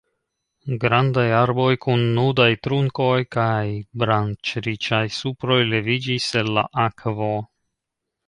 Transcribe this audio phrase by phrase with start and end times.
[0.83, 3.61] Grandaj arboj kun nudaj trunkoj kaj
[4.03, 7.31] branĉriĉaj suproj leviĝis el la akvo.